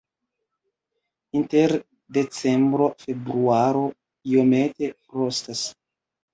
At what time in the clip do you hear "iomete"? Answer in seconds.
4.33-4.93